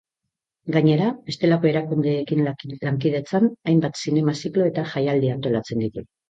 [0.75, 6.07] Gainera, bestelako erakundeekin lankidetzan, hainbat zinema-ziklo eta jaialdi antolatzen ditu.